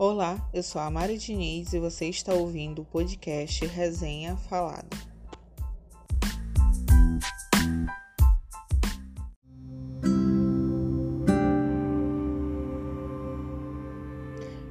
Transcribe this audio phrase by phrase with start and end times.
[0.00, 4.86] Olá, eu sou a Mari Diniz e você está ouvindo o podcast Resenha Falada.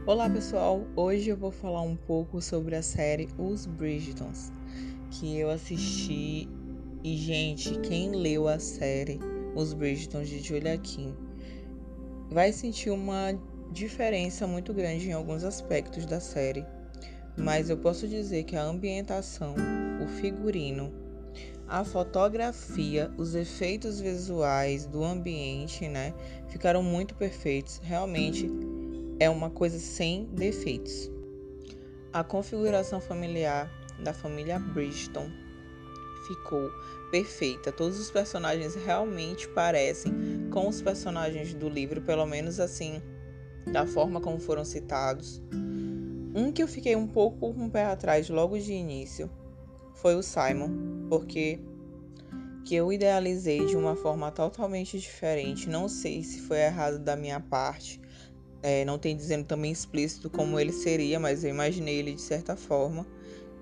[0.06, 4.54] Olá pessoal, hoje eu vou falar um pouco sobre a série Os Bridgetons,
[5.12, 6.48] que eu assisti
[7.04, 9.20] e gente, quem leu a série
[9.54, 11.14] Os Bridgetons de Julia Kim
[12.30, 13.38] vai sentir uma
[13.72, 16.66] diferença muito grande em alguns aspectos da série,
[17.38, 19.56] mas eu posso dizer que a ambientação,
[20.04, 20.92] o figurino,
[21.68, 26.14] a fotografia, os efeitos visuais do ambiente, né,
[26.48, 27.80] ficaram muito perfeitos.
[27.84, 28.50] Realmente
[29.20, 31.12] é uma coisa sem defeitos.
[32.14, 33.70] A configuração familiar
[34.02, 35.30] da família Bridgeton
[36.28, 36.72] ficou
[37.12, 37.72] perfeita.
[37.72, 40.14] Todos os personagens realmente parecem
[40.52, 43.02] com os personagens do livro, pelo menos assim,
[43.72, 45.42] da forma como foram citados.
[46.36, 49.30] Um que eu fiquei um pouco com o pé atrás logo de início
[49.96, 51.60] foi o Simon, porque
[52.64, 55.70] que eu idealizei de uma forma totalmente diferente.
[55.70, 58.00] Não sei se foi errado da minha parte.
[58.62, 62.56] É, não tem dizendo também explícito como ele seria, mas eu imaginei ele de certa
[62.56, 63.08] forma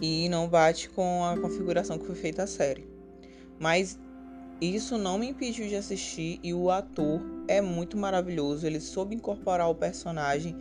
[0.01, 2.87] e não bate com a configuração que foi feita a série.
[3.59, 3.99] Mas
[4.59, 8.65] isso não me impediu de assistir e o ator é muito maravilhoso.
[8.65, 10.55] Ele soube incorporar o personagem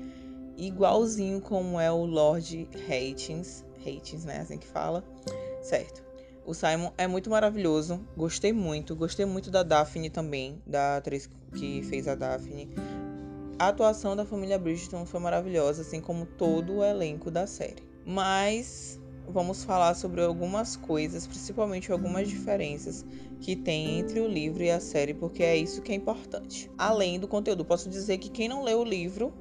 [0.56, 5.04] igualzinho como é o Lord Hastings, Hastings, né, assim que fala,
[5.62, 6.02] certo?
[6.46, 11.82] O Simon é muito maravilhoso, gostei muito, gostei muito da Daphne também, da atriz que
[11.82, 12.68] fez a Daphne.
[13.58, 17.82] A atuação da família Bridgeton foi maravilhosa, assim como todo o elenco da série.
[18.04, 23.04] Mas vamos falar sobre algumas coisas, principalmente algumas diferenças
[23.40, 26.70] que tem entre o livro e a série, porque é isso que é importante.
[26.78, 29.32] Além do conteúdo, posso dizer que quem não leu o livro,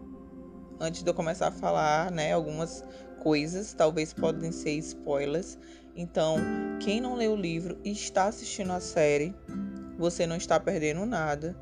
[0.80, 2.84] antes de eu começar a falar, né, algumas
[3.22, 5.58] coisas, talvez podem ser spoilers.
[5.96, 6.38] Então,
[6.80, 9.34] quem não leu o livro e está assistindo a série,
[9.98, 11.56] você não está perdendo nada,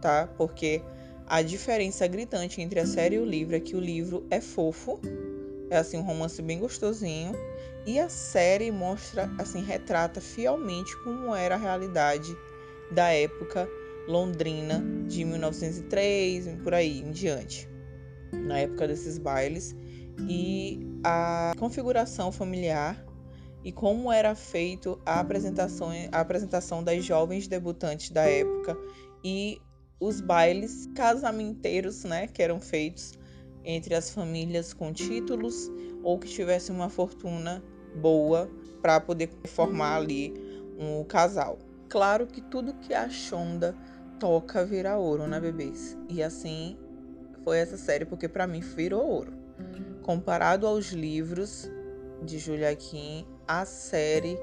[0.00, 0.28] tá?
[0.36, 0.82] Porque
[1.26, 5.00] a diferença gritante entre a série e o livro é que o livro é fofo,
[5.70, 7.32] é assim um romance bem gostosinho.
[7.86, 12.36] E a série mostra, assim, retrata fielmente como era a realidade
[12.90, 13.68] da época
[14.06, 17.68] londrina de 1903, por aí em diante,
[18.32, 19.74] na época desses bailes.
[20.28, 23.02] E a configuração familiar
[23.64, 28.76] e como era feito a apresentação, a apresentação das jovens debutantes da época
[29.24, 29.60] e
[29.98, 33.18] os bailes casamenteiros, né, que eram feitos
[33.64, 35.70] entre as famílias com títulos
[36.02, 37.62] ou que tivessem uma fortuna
[37.94, 38.50] boa
[38.80, 40.34] para poder formar ali
[40.78, 41.58] um casal.
[41.88, 43.76] Claro que tudo que a Shonda
[44.18, 45.96] toca vira ouro, né, bebês?
[46.08, 46.78] E assim
[47.44, 49.32] foi essa série porque para mim virou ouro.
[50.02, 51.70] Comparado aos livros
[52.22, 54.38] de Julia Kim, a série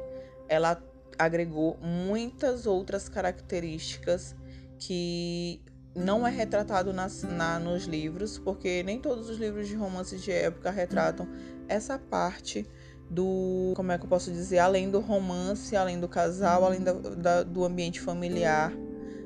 [0.47, 0.81] ela
[1.17, 4.35] agregou muitas outras características
[4.77, 5.61] que
[5.97, 10.31] não é retratado nas, na, nos livros, porque nem todos os livros de romances de
[10.31, 11.27] época retratam
[11.67, 12.65] essa parte
[13.09, 13.73] do.
[13.75, 14.59] Como é que eu posso dizer?
[14.59, 18.71] Além do romance, além do casal, além da, da, do ambiente familiar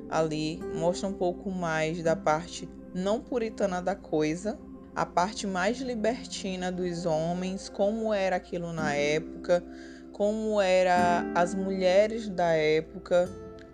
[0.09, 0.59] ali.
[0.75, 4.57] Mostra um pouco mais da parte não puritana da coisa,
[4.95, 9.63] a parte mais libertina dos homens, como era aquilo na época,
[10.11, 13.29] como era as mulheres da época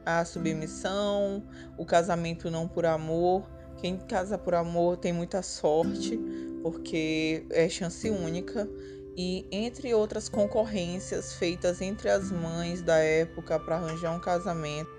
[0.07, 1.43] a submissão,
[1.77, 3.45] o casamento não por amor.
[3.75, 6.17] Quem casa por amor tem muita sorte,
[6.63, 8.69] porque é chance única.
[9.17, 14.89] E entre outras concorrências feitas entre as mães da época para arranjar um casamento.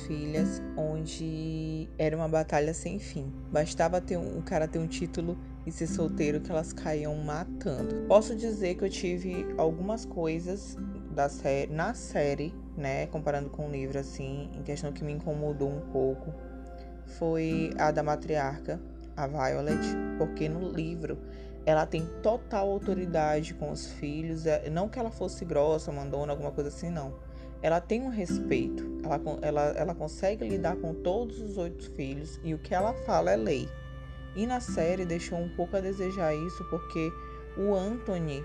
[0.00, 3.32] Filhas, onde era uma batalha sem fim.
[3.50, 5.36] Bastava ter um, o cara ter um título
[5.66, 8.06] e ser solteiro que elas caíam matando.
[8.08, 10.76] Posso dizer que eu tive algumas coisas
[11.10, 15.68] da série, na série, né, comparando com o livro assim, em questão que me incomodou
[15.68, 16.32] um pouco,
[17.18, 18.80] foi a da matriarca,
[19.16, 21.18] a Violet, porque no livro
[21.64, 26.50] ela tem total autoridade com os filhos, é, não que ela fosse grossa, mandona, alguma
[26.50, 27.14] coisa assim, não.
[27.62, 32.52] Ela tem um respeito, ela, ela, ela consegue lidar com todos os oito filhos e
[32.54, 33.68] o que ela fala é lei.
[34.34, 37.12] E na série deixou um pouco a desejar isso porque
[37.56, 38.42] o Anthony,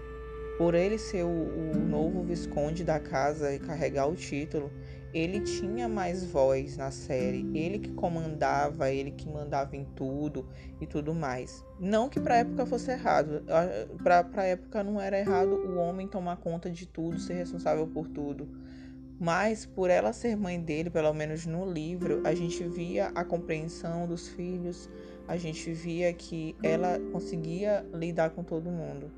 [0.58, 4.72] por ele ser o, o novo visconde da casa e carregar o título,
[5.14, 10.46] ele tinha mais voz na série, ele que comandava, ele que mandava em tudo
[10.82, 11.64] e tudo mais.
[11.80, 13.44] Não que para época fosse errado,
[14.04, 18.48] para época não era errado o homem tomar conta de tudo, ser responsável por tudo.
[19.20, 24.08] Mas por ela ser mãe dele, pelo menos no livro, a gente via a compreensão
[24.08, 24.90] dos filhos,
[25.28, 29.12] a gente via que ela conseguia lidar com todo mundo.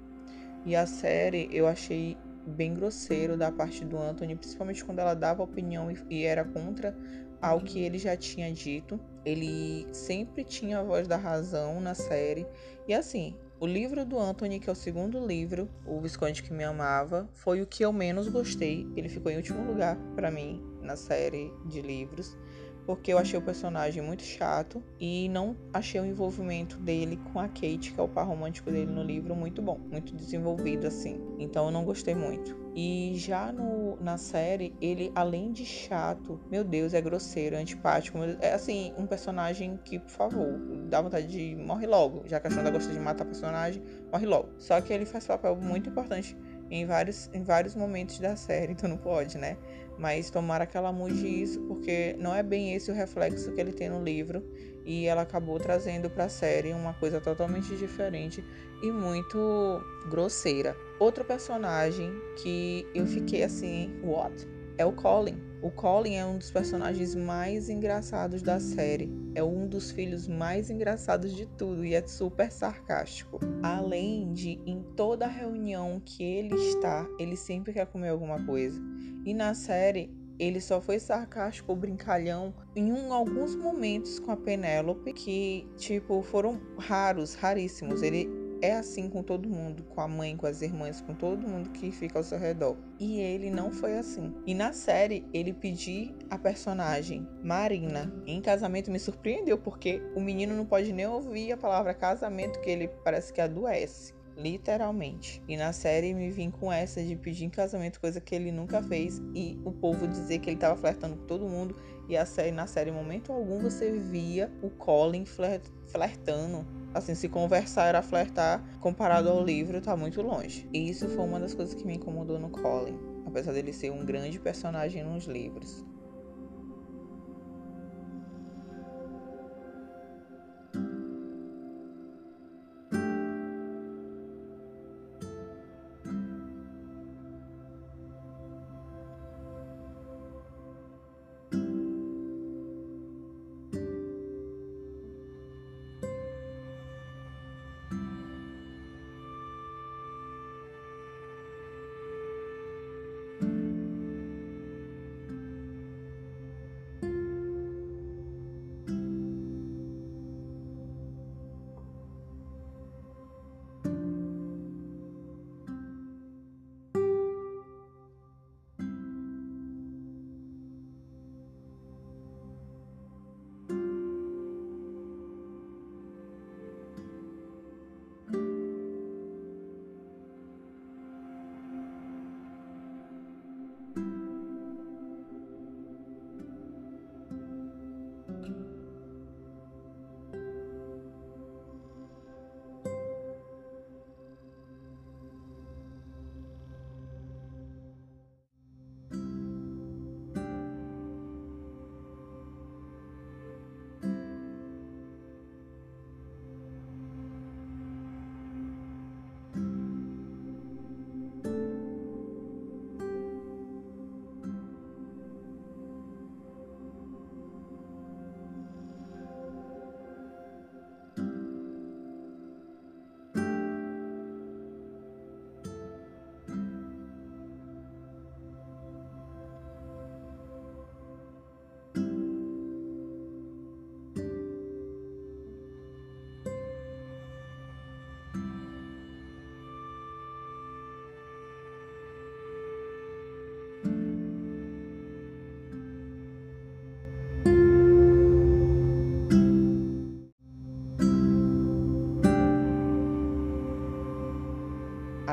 [0.66, 5.44] E a série eu achei bem grosseiro da parte do Anthony, principalmente quando ela dava
[5.44, 6.98] opinião e, era contra
[7.42, 9.00] ao que ele já tinha dito.
[9.26, 12.48] Ele sempre tinha a voz da razão na série.
[12.88, 16.64] E assim, o livro do Anthony, que é o segundo livro, O Visconde que Me
[16.64, 18.88] Amava, foi o que eu menos gostei.
[18.96, 22.38] Ele ficou em último lugar para mim na série de livros
[22.86, 27.48] porque eu achei o personagem muito chato e não achei o envolvimento dele com a
[27.48, 31.22] Kate, que é o par romântico dele no livro, muito bom, muito desenvolvido assim.
[31.38, 32.58] Então eu não gostei muito.
[32.76, 38.18] E já no, na série, ele, além de chato, meu Deus, é grosseiro, é antipático.
[38.40, 42.24] É assim, um personagem que, por favor, dá vontade de morre logo.
[42.26, 44.50] Já que a Shonda gosta de matar personagem, morre logo.
[44.58, 46.38] Só que ele faz papel muito importante
[46.72, 49.58] em vários, em vários momentos da série, então não pode, né?
[50.00, 53.74] Mas tomara que ela mude isso, porque não é bem esse o reflexo que ele
[53.74, 54.42] tem no livro.
[54.86, 58.44] E ela acabou trazendo para a série uma coisa totalmente diferente
[58.82, 60.76] e muito grosseira.
[60.98, 64.34] Outro personagem que eu fiquei assim, what?
[64.80, 65.38] É o Colin.
[65.62, 69.12] O Colin é um dos personagens mais engraçados da série.
[69.36, 73.42] É um dos filhos mais engraçados de tudo e é super sarcástico.
[73.62, 78.82] Além de, em toda reunião que ele está, ele sempre quer comer alguma coisa.
[79.26, 80.10] E na série,
[80.40, 86.58] ele só foi sarcástico brincalhão em um, alguns momentos com a Penélope, que, tipo, foram
[86.78, 88.02] raros, raríssimos.
[88.02, 88.30] Ele
[88.62, 91.92] é assim com todo mundo, com a mãe, com as irmãs, com todo mundo que
[91.92, 92.78] fica ao seu redor.
[93.00, 94.34] E ele não foi assim.
[94.46, 100.56] E na série, ele pediu a personagem Marina em casamento me surpreendeu, porque o menino
[100.56, 105.44] não pode nem ouvir a palavra casamento, que ele parece que adoece literalmente.
[105.48, 108.82] E na série me vim com essa de pedir em casamento, coisa que ele nunca
[108.82, 111.76] fez, e o povo dizer que ele tava flertando com todo mundo.
[112.08, 116.66] E a série, na série, em momento algum, você via o Colin flertando.
[116.94, 120.68] Assim, se conversar era flertar, comparado ao livro, tá muito longe.
[120.74, 124.04] E isso foi uma das coisas que me incomodou no Colin, apesar dele ser um
[124.04, 125.86] grande personagem nos livros.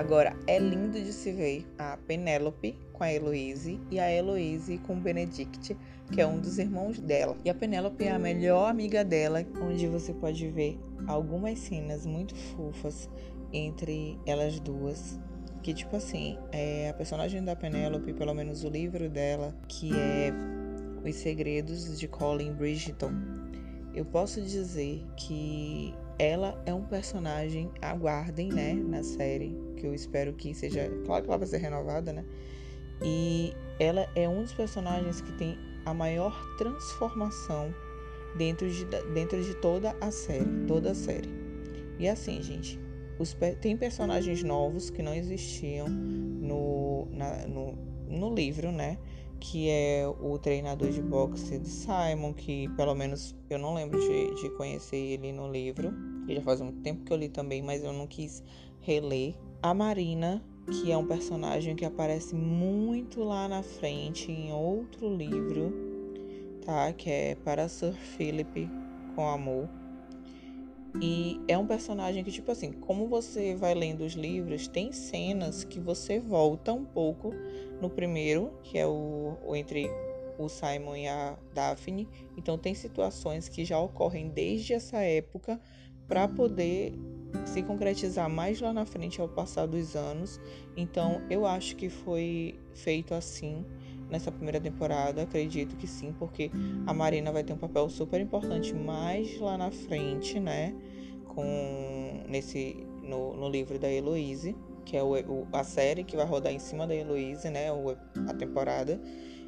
[0.07, 4.93] Agora, é lindo de se ver a Penélope com a Heloise e a Heloise com
[4.93, 5.77] o Benedict,
[6.13, 7.37] que é um dos irmãos dela.
[7.45, 12.37] E a Penélope é a melhor amiga dela, onde você pode ver algumas cenas muito
[12.37, 13.11] fofas
[13.53, 15.19] entre elas duas.
[15.61, 20.33] Que, tipo assim, é a personagem da Penélope, pelo menos o livro dela, que é
[21.05, 23.11] Os Segredos de Colin Bridgeton,
[23.93, 30.33] eu posso dizer que ela é um personagem, aguardem, né, na série, que eu espero
[30.33, 32.25] que seja, claro que ela vai ser renovada, né?
[33.03, 37.75] E ela é um dos personagens que tem a maior transformação
[38.37, 41.29] dentro de, dentro de toda a série, toda a série.
[41.99, 42.79] E assim, gente,
[43.19, 47.73] os, tem personagens novos que não existiam no, na, no,
[48.09, 48.99] no livro, né?
[49.39, 54.35] Que é o treinador de boxe de Simon, que pelo menos eu não lembro de,
[54.35, 55.93] de conhecer ele no livro.
[56.27, 58.43] Ele já faz muito tempo que eu li também, mas eu não quis
[58.81, 59.35] reler.
[59.63, 65.73] A Marina, que é um personagem que aparece muito lá na frente em outro livro,
[66.65, 66.93] tá?
[66.93, 68.71] Que é Para Sir Philip
[69.15, 69.69] com Amor.
[71.01, 75.65] E é um personagem que, tipo assim, como você vai lendo os livros, tem cenas
[75.65, 77.35] que você volta um pouco
[77.81, 79.91] no primeiro, que é o, o entre
[80.39, 82.09] o Simon e a Daphne.
[82.37, 85.61] Então tem situações que já ocorrem desde essa época
[86.09, 86.93] para poder
[87.45, 90.41] se concretizar mais lá na frente ao passar dos anos.
[90.77, 93.65] Então eu acho que foi feito assim
[94.11, 96.51] nessa primeira temporada, acredito que sim, porque
[96.87, 100.75] a Marina vai ter um papel super importante mais lá na frente, né?
[101.27, 106.27] Com nesse no, no livro da Heloise, que é o, o, a série que vai
[106.27, 107.73] rodar em cima da Heloise, né?
[107.73, 107.97] O,
[108.29, 109.01] a temporada.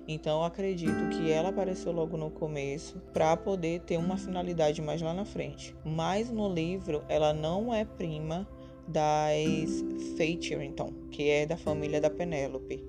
[0.06, 5.12] Então acredito que ela apareceu logo no começo para poder ter uma finalidade mais lá
[5.12, 5.76] na frente.
[5.84, 8.48] Mas no livro ela não é prima
[8.86, 9.84] das
[10.16, 12.82] Faterington, que é da família da Penélope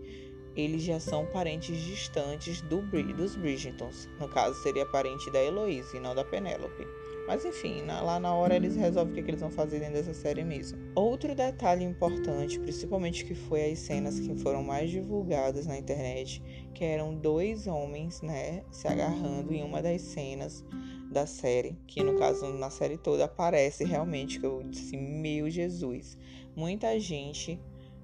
[0.56, 2.82] eles já são parentes distantes do,
[3.14, 4.10] dos Bridgetons.
[4.20, 6.86] No caso, seria parente da Heloise e não da Penélope.
[7.30, 9.94] Mas enfim, na, lá na hora eles resolvem o que, que, eles vão fazer dentro
[9.94, 10.80] dessa série mesmo.
[10.96, 16.42] Outro detalhe importante, principalmente que foi as cenas que foram mais divulgadas na internet,
[16.74, 20.66] que eram dois homens, né, se agarrando em uma das cenas
[21.12, 26.18] da série, que no caso na série toda aparece realmente, que eu disse, meu Jesus.
[26.56, 27.60] Muita gente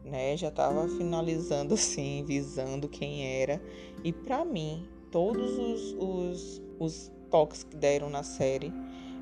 [0.06, 0.38] né?
[0.38, 3.62] Já estava finalizando assim, visando quem era.
[4.04, 8.72] E para mim, todos os, os, os toques que deram na série,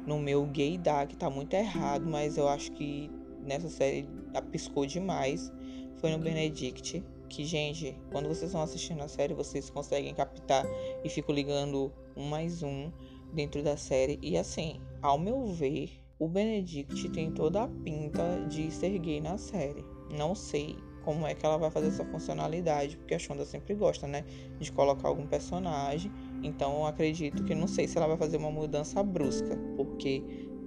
[0.06, 3.10] no meu gay que tá muito errado, mas eu acho que
[3.42, 4.08] nessa série
[4.52, 5.52] piscou demais.
[5.98, 7.04] Foi no Benedict.
[7.30, 10.66] Que, gente, quando vocês estão assistindo a série, vocês conseguem captar
[11.04, 12.92] e fico ligando um mais um
[13.34, 14.20] dentro da série.
[14.22, 19.38] E assim, ao meu ver, o Benedict tem toda a pinta de ser gay na
[19.38, 19.84] série.
[20.14, 24.08] Não sei como é que ela vai fazer essa funcionalidade, porque a Shonda sempre gosta,
[24.08, 24.24] né,
[24.60, 26.12] de colocar algum personagem.
[26.42, 30.24] Então acredito que não sei se ela vai fazer uma mudança brusca, porque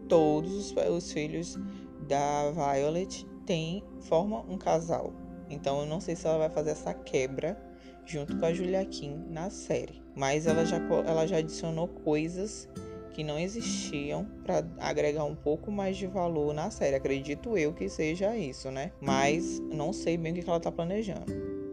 [0.09, 1.59] todos os, os filhos
[2.07, 5.13] da Violet têm formam um casal.
[5.49, 7.57] Então eu não sei se ela vai fazer essa quebra
[8.05, 10.03] junto com a Julia Kim na série.
[10.15, 10.77] Mas ela já,
[11.07, 12.69] ela já adicionou coisas
[13.17, 16.97] que não existiam para agregar um pouco mais de valor na série.
[16.97, 18.93] Acredito eu que seja isso, né?
[19.01, 21.25] Mas não sei bem o que ela tá planejando.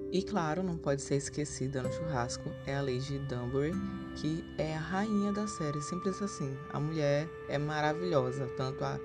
[0.10, 3.74] E claro, não pode ser esquecida no churrasco é a Lady Dunbury,
[4.16, 6.56] que é a rainha da série, simples assim.
[6.72, 8.98] A mulher é maravilhosa, tanto a,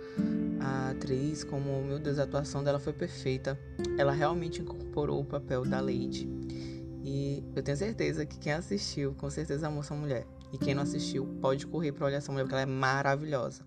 [0.61, 3.59] a atriz como, meu Deus, a atuação dela foi perfeita.
[3.99, 6.29] Ela realmente incorporou o papel da Lady.
[7.03, 10.25] E eu tenho certeza que quem assistiu, com certeza amou essa mulher.
[10.53, 13.65] E quem não assistiu, pode correr para olhar essa mulher, porque ela é maravilhosa.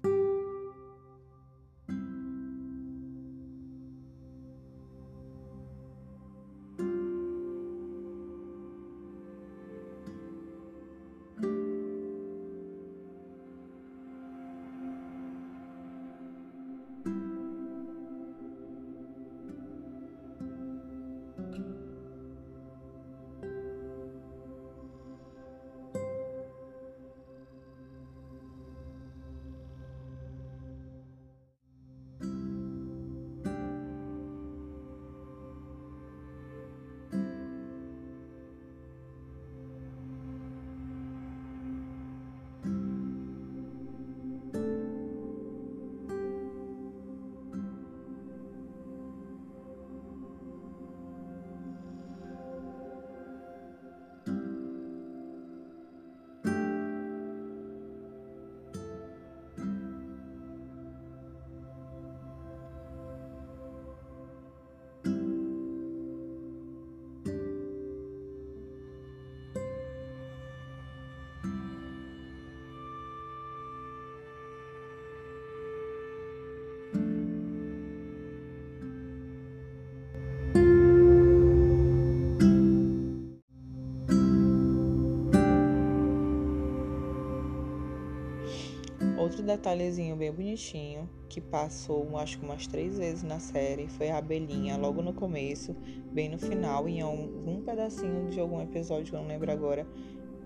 [89.51, 94.77] Detalhezinho bem bonitinho que passou, acho que umas três vezes na série, foi a abelhinha,
[94.77, 95.73] logo no começo,
[96.11, 99.87] bem no final, em algum pedacinho de algum episódio que eu não lembro agora,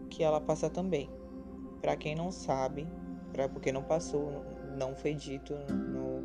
[0.10, 1.10] que ela passa também.
[1.82, 2.88] Para quem não sabe,
[3.32, 4.44] pra, porque não passou,
[4.78, 6.22] não foi dito no,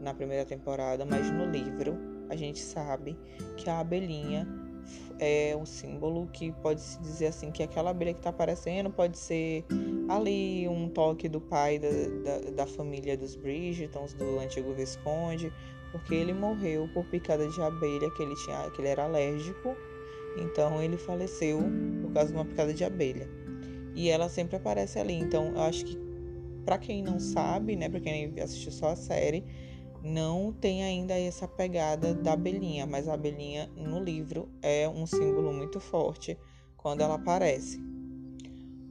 [0.00, 1.98] na primeira temporada, mas no livro
[2.30, 3.18] a gente sabe
[3.56, 4.46] que a abelhinha
[5.18, 9.18] é um símbolo que pode se dizer assim que aquela abelha que está aparecendo pode
[9.18, 9.64] ser
[10.08, 15.52] ali um toque do pai da, da, da, família dos Bridgetons, do antigo Visconde,
[15.90, 19.76] porque ele morreu por picada de abelha que ele tinha, que ele era alérgico,
[20.36, 21.60] então ele faleceu
[22.02, 23.28] por causa de uma picada de abelha.
[23.94, 25.98] E ela sempre aparece ali, então eu acho que
[26.64, 29.42] para quem não sabe, né, para quem assistiu só a série,
[30.02, 35.52] não tem ainda essa pegada da abelhinha, mas a abelhinha no livro é um símbolo
[35.52, 36.38] muito forte
[36.76, 37.80] quando ela aparece.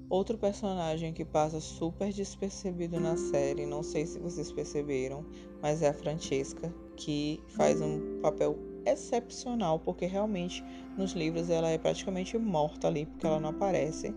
[0.10, 5.26] Outro personagem que passa super despercebido na série, não sei se vocês perceberam,
[5.62, 10.64] mas é a Francesca, que faz um papel excepcional, porque realmente
[10.98, 14.16] nos livros ela é praticamente morta ali, porque ela não aparece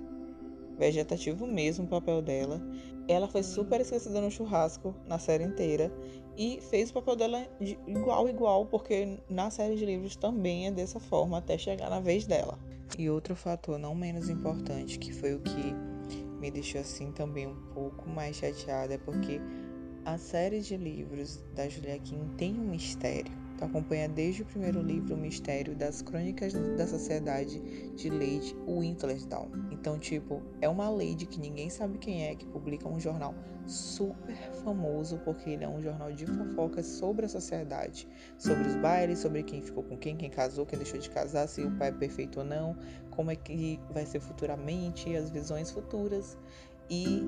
[0.78, 2.60] vegetativo mesmo o papel dela.
[3.08, 5.92] Ela foi super esquecida no churrasco na série inteira
[6.40, 10.70] e fez o papel dela de igual igual, porque na série de livros também é
[10.70, 12.58] dessa forma até chegar na vez dela.
[12.98, 15.74] E outro fator não menos importante, que foi o que
[16.40, 19.38] me deixou assim também um pouco mais chateada, é porque
[20.06, 25.14] a série de livros da Julia Kim tem um mistério acompanha desde o primeiro livro
[25.14, 27.60] o mistério das crônicas da sociedade
[27.94, 29.50] de Lady Wintersdown.
[29.70, 33.34] Então, tipo, é uma lady que ninguém sabe quem é, que publica um jornal
[33.66, 39.18] super famoso, porque ele é um jornal de fofocas sobre a sociedade, sobre os bailes,
[39.18, 41.92] sobre quem ficou com quem, quem casou, quem deixou de casar, se o pai é
[41.92, 42.76] perfeito ou não,
[43.10, 46.36] como é que vai ser futuramente, as visões futuras.
[46.88, 47.22] E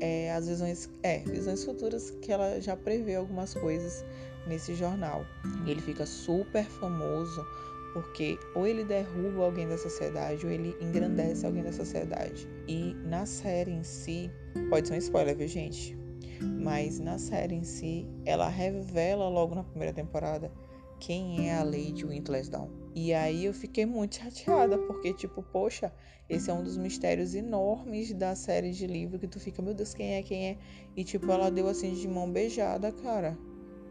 [0.00, 4.04] é, as visões, é, visões futuras que ela já prevê algumas coisas
[4.46, 5.24] nesse jornal.
[5.66, 7.44] Ele fica super famoso
[7.92, 12.48] porque ou ele derruba alguém da sociedade ou ele engrandece alguém da sociedade.
[12.68, 14.30] E na série em si,
[14.68, 15.98] pode ser um spoiler, viu, gente?
[16.40, 20.50] Mas na série em si, ela revela logo na primeira temporada
[20.98, 22.70] quem é a Lady Wintlesdown.
[22.94, 25.92] E aí eu fiquei muito chateada, porque, tipo, poxa,
[26.28, 29.94] esse é um dos mistérios enormes da série de livro que tu fica, meu Deus,
[29.94, 30.58] quem é, quem é?
[30.96, 33.38] E, tipo, ela deu assim de mão beijada, cara.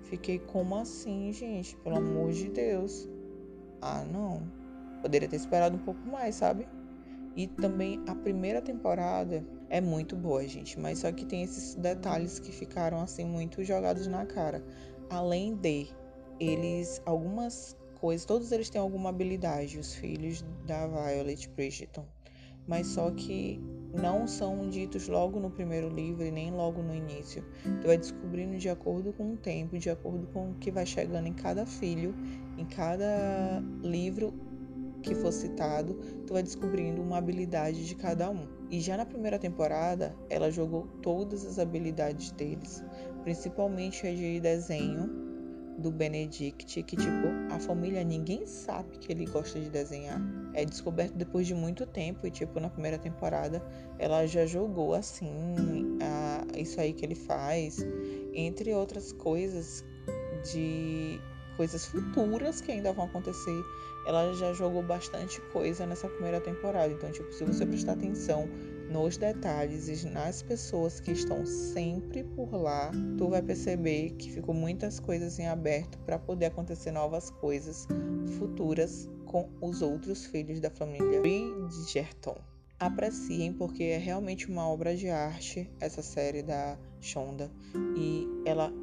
[0.10, 1.76] Fiquei, como assim, gente?
[1.78, 3.08] Pelo amor de Deus.
[3.80, 4.52] Ah, não.
[5.02, 6.67] Poderia ter esperado um pouco mais, sabe?
[7.36, 10.80] E também a primeira temporada é muito boa, gente.
[10.80, 14.65] Mas só que tem esses detalhes que ficaram, assim, muito jogados na cara.
[15.12, 15.88] Além de
[16.39, 22.06] eles, algumas coisas, todos eles têm alguma habilidade, os filhos da Violet Bridgerton.
[22.67, 23.62] Mas só que
[23.93, 27.43] não são ditos logo no primeiro livro e nem logo no início.
[27.82, 31.28] Tu vai descobrindo de acordo com o tempo, de acordo com o que vai chegando
[31.28, 32.13] em cada filho,
[32.58, 34.34] em cada livro
[35.02, 35.93] que for citado,
[36.28, 38.45] tu vai descobrindo uma habilidade de cada um.
[38.69, 42.84] E já na primeira temporada, ela jogou todas as habilidades deles,
[43.23, 45.29] principalmente a de desenho
[45.80, 50.22] do Benedict, que tipo, a família ninguém sabe que ele gosta de desenhar.
[50.54, 53.63] É descoberto depois de muito tempo e tipo, na primeira temporada
[53.98, 55.56] ela já jogou assim,
[56.02, 57.80] a, isso aí que ele faz,
[58.34, 59.84] entre outras coisas
[60.52, 61.20] de
[61.58, 63.63] coisas futuras que ainda vão acontecer.
[64.08, 66.92] Ela já jogou bastante coisa nessa primeira temporada.
[66.94, 68.48] Então, tipo, se você prestar atenção
[68.89, 74.54] nos detalhes e nas pessoas que estão sempre por lá, tu vai perceber que ficou
[74.54, 77.88] muitas coisas em aberto para poder acontecer novas coisas
[78.38, 82.36] futuras com os outros filhos da família Bridgerton.
[82.80, 87.52] Apreciem porque é realmente uma obra de arte essa série da Shonda
[87.95, 88.73] e ela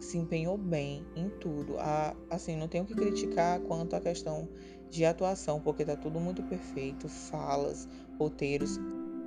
[0.00, 1.78] se empenhou bem em tudo.
[1.78, 4.48] A, assim, não tenho que criticar quanto à questão
[4.90, 8.78] de atuação, porque tá tudo muito perfeito, falas, roteiros,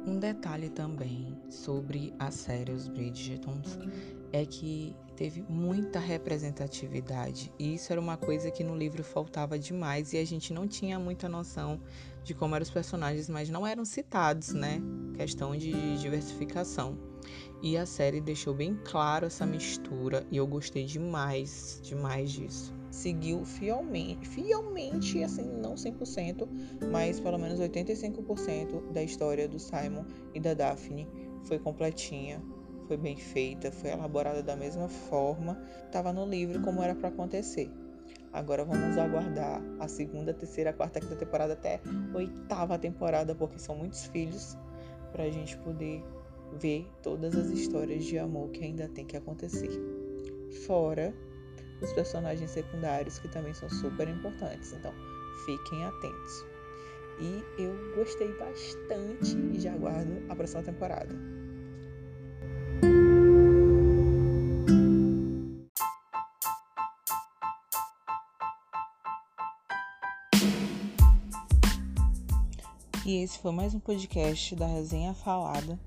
[0.05, 3.77] um detalhe também sobre a série Os Bridgertons
[4.33, 10.13] é que teve muita representatividade e isso era uma coisa que no livro faltava demais
[10.13, 11.79] e a gente não tinha muita noção
[12.23, 14.81] de como eram os personagens, mas não eram citados, né?
[15.15, 16.97] Questão de diversificação.
[17.61, 23.45] E a série deixou bem claro essa mistura e eu gostei demais, demais disso seguiu
[23.45, 26.47] fielmente, fielmente, assim, não 100%,
[26.91, 30.03] mas pelo menos 85% da história do Simon
[30.35, 31.07] e da Daphne
[31.43, 32.43] foi completinha,
[32.87, 37.71] foi bem feita, foi elaborada da mesma forma, estava no livro como era para acontecer.
[38.33, 41.81] Agora vamos aguardar a segunda, terceira, quarta, quinta temporada até
[42.13, 44.57] oitava temporada, porque são muitos filhos
[45.11, 46.03] para a gente poder
[46.53, 49.69] ver todas as histórias de amor que ainda tem que acontecer.
[50.65, 51.13] Fora
[51.81, 54.73] os personagens secundários que também são super importantes.
[54.73, 54.93] Então,
[55.45, 56.45] fiquem atentos.
[57.19, 61.40] E eu gostei bastante e já aguardo a próxima temporada.
[73.11, 75.77] E esse foi mais um podcast da Resenha Falada.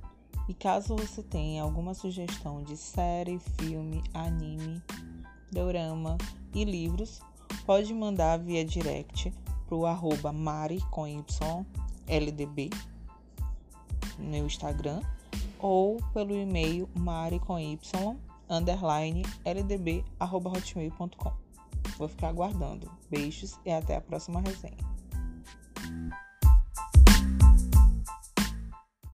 [0.46, 4.82] E caso você tenha alguma sugestão de série, filme, anime,
[5.50, 6.18] dorama
[6.54, 7.22] e livros,
[7.64, 9.32] pode mandar via direct
[9.66, 11.24] pro arroba mari com y
[12.06, 12.68] ldb
[14.18, 15.00] no Instagram
[15.58, 17.78] ou pelo e-mail mari com y
[18.50, 21.32] underline ldb arroba hotmail.com.
[21.96, 22.92] Vou ficar aguardando.
[23.08, 24.93] Beijos e até a próxima resenha.